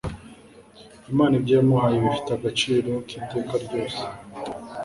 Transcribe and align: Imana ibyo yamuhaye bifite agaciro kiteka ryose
Imana 1.11 1.33
ibyo 1.39 1.53
yamuhaye 1.57 1.97
bifite 2.03 2.29
agaciro 2.33 2.91
kiteka 3.09 3.53
ryose 3.65 4.01